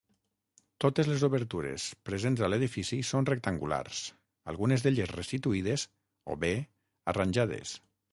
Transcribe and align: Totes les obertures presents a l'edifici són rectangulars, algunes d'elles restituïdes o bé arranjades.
Totes 0.83 1.07
les 1.09 1.23
obertures 1.25 1.83
presents 2.09 2.41
a 2.47 2.49
l'edifici 2.53 2.99
són 3.09 3.27
rectangulars, 3.31 3.99
algunes 4.53 4.87
d'elles 4.87 5.13
restituïdes 5.19 5.85
o 6.35 6.39
bé 6.45 6.51
arranjades. 7.15 7.75